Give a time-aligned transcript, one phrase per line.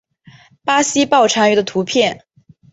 [0.63, 2.25] 巴西豹蟾鱼的图片